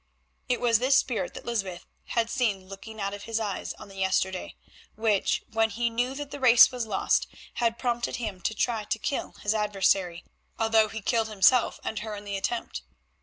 [0.49, 3.97] It was this spirit that Lysbeth had seen looking out of his eyes on the
[3.99, 4.55] yesterday,
[4.95, 7.27] which, when he knew that the race was lost,
[7.61, 10.25] had prompted him to try to kill his adversary,
[10.57, 12.81] although he killed himself and her in the attempt.